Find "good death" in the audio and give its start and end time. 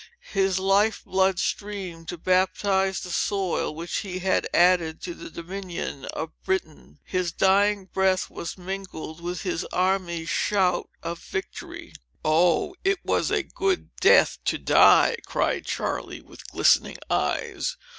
13.43-14.39